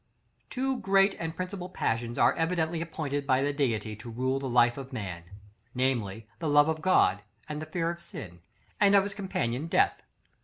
[0.03, 0.45] §XLI.
[0.49, 4.75] Two great and principal passions are evidently appointed by the Deity to rule the life
[4.75, 5.25] of man;
[5.75, 8.39] namely, the love of God, and the fear of sin,
[8.79, 10.01] and of its companion Death.